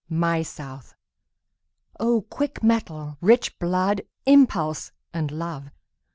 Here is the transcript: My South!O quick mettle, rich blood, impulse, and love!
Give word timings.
My 0.09 0.41
South!O 0.41 2.23
quick 2.23 2.63
mettle, 2.63 3.19
rich 3.21 3.59
blood, 3.59 4.01
impulse, 4.25 4.91
and 5.13 5.29
love! 5.29 5.69